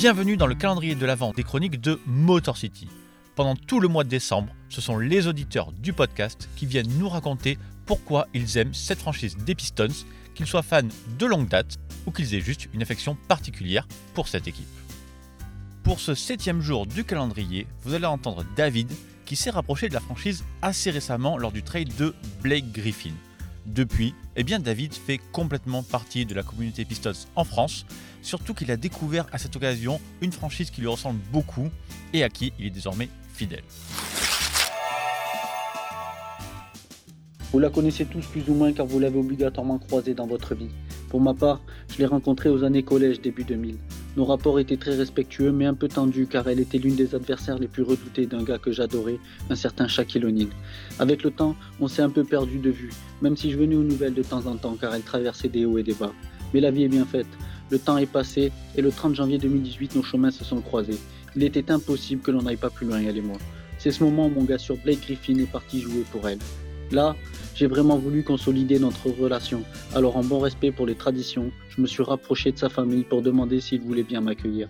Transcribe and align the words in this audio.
Bienvenue 0.00 0.38
dans 0.38 0.46
le 0.46 0.54
calendrier 0.54 0.94
de 0.94 1.04
l'Avent 1.04 1.34
des 1.34 1.42
chroniques 1.42 1.78
de 1.78 2.00
Motor 2.06 2.56
City. 2.56 2.88
Pendant 3.34 3.54
tout 3.54 3.80
le 3.80 3.88
mois 3.88 4.02
de 4.02 4.08
décembre, 4.08 4.50
ce 4.70 4.80
sont 4.80 4.96
les 4.96 5.26
auditeurs 5.26 5.72
du 5.72 5.92
podcast 5.92 6.48
qui 6.56 6.64
viennent 6.64 6.88
nous 6.98 7.10
raconter 7.10 7.58
pourquoi 7.84 8.26
ils 8.32 8.56
aiment 8.56 8.72
cette 8.72 9.00
franchise 9.00 9.36
des 9.36 9.54
Pistons, 9.54 10.06
qu'ils 10.34 10.46
soient 10.46 10.62
fans 10.62 10.88
de 11.18 11.26
longue 11.26 11.48
date 11.48 11.76
ou 12.06 12.12
qu'ils 12.12 12.34
aient 12.34 12.40
juste 12.40 12.70
une 12.72 12.80
affection 12.80 13.14
particulière 13.28 13.86
pour 14.14 14.26
cette 14.26 14.48
équipe. 14.48 14.64
Pour 15.82 16.00
ce 16.00 16.14
septième 16.14 16.62
jour 16.62 16.86
du 16.86 17.04
calendrier, 17.04 17.66
vous 17.82 17.92
allez 17.92 18.06
entendre 18.06 18.42
David 18.56 18.90
qui 19.26 19.36
s'est 19.36 19.50
rapproché 19.50 19.90
de 19.90 19.94
la 19.94 20.00
franchise 20.00 20.44
assez 20.62 20.90
récemment 20.90 21.36
lors 21.36 21.52
du 21.52 21.62
trade 21.62 21.94
de 21.98 22.14
Blake 22.40 22.72
Griffin. 22.72 23.12
Depuis, 23.66 24.14
eh 24.36 24.42
David 24.42 24.94
fait 24.94 25.20
complètement 25.32 25.82
partie 25.82 26.24
de 26.24 26.34
la 26.34 26.42
communauté 26.42 26.84
Pistons 26.84 27.12
en 27.36 27.44
France, 27.44 27.84
surtout 28.22 28.54
qu'il 28.54 28.70
a 28.70 28.76
découvert 28.76 29.26
à 29.32 29.38
cette 29.38 29.54
occasion 29.54 30.00
une 30.22 30.32
franchise 30.32 30.70
qui 30.70 30.80
lui 30.80 30.88
ressemble 30.88 31.20
beaucoup 31.32 31.68
et 32.12 32.22
à 32.24 32.28
qui 32.28 32.52
il 32.58 32.66
est 32.66 32.70
désormais 32.70 33.08
fidèle. 33.32 33.64
Vous 37.52 37.58
la 37.58 37.68
connaissez 37.68 38.06
tous 38.06 38.24
plus 38.26 38.48
ou 38.48 38.54
moins 38.54 38.72
car 38.72 38.86
vous 38.86 39.00
l'avez 39.00 39.18
obligatoirement 39.18 39.78
croisée 39.78 40.14
dans 40.14 40.26
votre 40.26 40.54
vie. 40.54 40.70
Pour 41.08 41.20
ma 41.20 41.34
part, 41.34 41.60
je 41.92 41.98
l'ai 41.98 42.06
rencontrée 42.06 42.48
aux 42.48 42.62
années 42.62 42.84
collège 42.84 43.20
début 43.20 43.44
2000. 43.44 43.76
Nos 44.16 44.24
rapports 44.24 44.58
étaient 44.58 44.76
très 44.76 44.96
respectueux 44.96 45.52
mais 45.52 45.66
un 45.66 45.74
peu 45.74 45.86
tendus 45.86 46.26
car 46.26 46.48
elle 46.48 46.58
était 46.58 46.78
l'une 46.78 46.96
des 46.96 47.14
adversaires 47.14 47.58
les 47.58 47.68
plus 47.68 47.84
redoutés 47.84 48.26
d'un 48.26 48.42
gars 48.42 48.58
que 48.58 48.72
j'adorais, 48.72 49.18
un 49.50 49.54
certain 49.54 49.86
Shaquille 49.86 50.24
O'Neal. 50.24 50.48
Avec 50.98 51.22
le 51.22 51.30
temps, 51.30 51.54
on 51.80 51.86
s'est 51.86 52.02
un 52.02 52.10
peu 52.10 52.24
perdu 52.24 52.58
de 52.58 52.70
vue, 52.70 52.90
même 53.22 53.36
si 53.36 53.50
je 53.50 53.58
venais 53.58 53.76
aux 53.76 53.84
nouvelles 53.84 54.14
de 54.14 54.22
temps 54.22 54.46
en 54.46 54.56
temps 54.56 54.76
car 54.80 54.94
elle 54.94 55.02
traversait 55.02 55.48
des 55.48 55.64
hauts 55.64 55.78
et 55.78 55.84
des 55.84 55.94
bas. 55.94 56.12
Mais 56.52 56.60
la 56.60 56.70
vie 56.70 56.84
est 56.84 56.88
bien 56.88 57.04
faite. 57.04 57.28
Le 57.70 57.78
temps 57.78 57.98
est 57.98 58.06
passé 58.06 58.50
et 58.76 58.82
le 58.82 58.90
30 58.90 59.14
janvier 59.14 59.38
2018, 59.38 59.94
nos 59.94 60.02
chemins 60.02 60.32
se 60.32 60.42
sont 60.42 60.60
croisés. 60.60 60.98
Il 61.36 61.44
était 61.44 61.70
impossible 61.70 62.22
que 62.22 62.32
l'on 62.32 62.42
n'aille 62.42 62.56
pas 62.56 62.70
plus 62.70 62.86
loin, 62.86 63.00
elle 63.00 63.16
et 63.16 63.22
moi. 63.22 63.38
C'est 63.78 63.92
ce 63.92 64.02
moment 64.02 64.26
où 64.26 64.30
mon 64.30 64.44
gars 64.44 64.58
sur 64.58 64.76
Blake 64.76 65.02
Griffin 65.02 65.38
est 65.38 65.50
parti 65.50 65.80
jouer 65.80 66.04
pour 66.10 66.28
elle. 66.28 66.40
Là, 66.92 67.14
j'ai 67.54 67.66
vraiment 67.66 67.96
voulu 67.96 68.24
consolider 68.24 68.78
notre 68.78 69.10
relation. 69.10 69.62
Alors 69.94 70.16
en 70.16 70.24
bon 70.24 70.40
respect 70.40 70.72
pour 70.72 70.86
les 70.86 70.94
traditions, 70.94 71.52
je 71.68 71.80
me 71.80 71.86
suis 71.86 72.02
rapproché 72.02 72.52
de 72.52 72.58
sa 72.58 72.68
famille 72.68 73.04
pour 73.04 73.22
demander 73.22 73.60
s'il 73.60 73.80
voulait 73.82 74.02
bien 74.02 74.20
m'accueillir. 74.20 74.68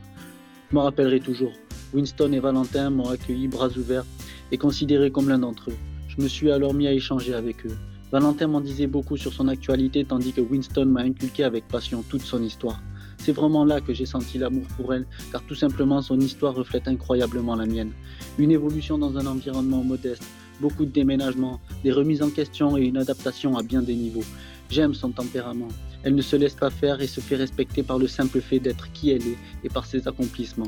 Je 0.71 0.77
me 0.77 0.81
rappellerai 0.81 1.21
toujours, 1.21 1.53
Winston 1.95 2.33
et 2.33 2.41
Valentin 2.41 2.91
m'ont 2.91 3.09
accueilli 3.09 3.49
bras 3.49 3.71
ouverts 3.77 4.05
et 4.53 4.59
considéré 4.59 5.11
comme 5.11 5.29
l'un 5.29 5.39
d'entre 5.39 5.71
eux. 5.71 5.77
Je 6.09 6.23
me 6.23 6.29
suis 6.29 6.51
alors 6.51 6.75
mis 6.75 6.87
à 6.87 6.93
échanger 6.93 7.33
avec 7.33 7.65
eux. 7.65 7.77
Valentin 8.13 8.49
m'en 8.49 8.61
disait 8.61 8.89
beaucoup 8.89 9.17
sur 9.17 9.33
son 9.33 9.49
actualité 9.49 10.05
tandis 10.05 10.33
que 10.33 10.41
Winston 10.41 10.87
m'a 10.87 11.03
inculqué 11.03 11.45
avec 11.45 11.69
passion 11.69 12.05
toute 12.09 12.23
son 12.23 12.43
histoire. 12.43 12.83
C'est 13.19 13.33
vraiment 13.33 13.65
là 13.65 13.81
que 13.81 13.93
j'ai 13.93 14.07
senti 14.07 14.39
l'amour 14.39 14.65
pour 14.77 14.95
elle, 14.95 15.07
car 15.31 15.43
tout 15.45 15.55
simplement 15.55 16.03
son 16.03 16.19
histoire 16.19 16.55
reflète 16.55 16.89
incroyablement 16.89 17.55
la 17.55 17.67
mienne. 17.67 17.93
Une 18.39 18.51
évolution 18.51 18.99
dans 18.99 19.17
un 19.19 19.27
environnement 19.27 19.85
modeste, 19.85 20.25
beaucoup 20.61 20.85
de 20.85 20.91
déménagements, 20.91 21.61
des 21.83 21.93
remises 21.93 22.23
en 22.23 22.31
question 22.31 22.77
et 22.77 22.83
une 22.83 22.97
adaptation 22.97 23.57
à 23.57 23.63
bien 23.63 23.83
des 23.83 23.95
niveaux. 23.95 24.25
J'aime 24.71 24.95
son 24.95 25.11
tempérament. 25.11 25.69
Elle 26.03 26.15
ne 26.15 26.23
se 26.23 26.37
laisse 26.37 26.55
pas 26.55 26.71
faire 26.71 27.03
et 27.03 27.07
se 27.07 27.21
fait 27.21 27.37
respecter 27.37 27.83
par 27.83 27.99
le 27.99 28.07
simple 28.07 28.41
fait 28.41 28.59
d'être 28.59 28.91
qui 28.93 29.11
elle 29.11 29.23
est 29.23 29.37
et 29.65 29.69
par 29.69 29.85
ses 29.85 30.09
accomplissements. 30.09 30.67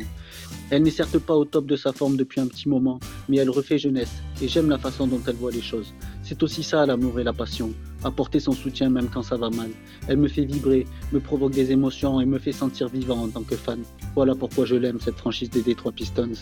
Elle 0.70 0.83
n'est 0.83 0.91
certes 0.91 1.19
pas 1.19 1.35
au 1.35 1.45
top 1.45 1.67
de 1.67 1.77
sa 1.77 1.93
forme 1.93 2.17
depuis 2.17 2.41
un 2.41 2.47
petit 2.48 2.69
moment, 2.69 3.01
mais 3.29 3.39
elle 3.39 3.48
refait 3.48 3.79
jeunesse 3.79 4.23
et 4.43 4.48
j'aime 4.48 4.69
la 4.69 4.79
façon 4.79 5.07
dont 5.07 5.20
elle 5.27 5.37
voit 5.37 5.53
les 5.53 5.63
choses. 5.63 5.95
C'est 6.23 6.43
aussi 6.43 6.63
ça 6.63 6.85
l'amour 6.85 7.19
et 7.20 7.25
la 7.25 7.33
passion, 7.33 7.73
apporter 8.05 8.41
son 8.41 8.53
soutien 8.53 8.91
même 8.91 9.09
quand 9.09 9.23
ça 9.23 9.37
va 9.37 9.48
mal. 9.51 9.70
Elle 10.09 10.19
me 10.19 10.29
fait 10.29 10.45
vibrer, 10.45 10.87
me 11.13 11.20
provoque 11.20 11.53
des 11.53 11.73
émotions 11.73 12.20
et 12.20 12.27
me 12.27 12.39
fait 12.39 12.53
sentir 12.53 12.89
vivant 12.89 13.23
en 13.23 13.29
tant 13.29 13.43
que 13.43 13.57
fan. 13.57 13.81
Voilà 14.15 14.35
pourquoi 14.35 14.67
je 14.67 14.77
l'aime 14.77 15.01
cette 15.01 15.17
franchise 15.17 15.51
des 15.51 15.63
Detroit 15.63 15.93
Pistons. 15.93 16.33